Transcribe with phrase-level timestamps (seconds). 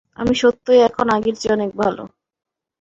[0.17, 1.95] আমি সত্যই এখন আগের চেয়ে অনেক ভাল।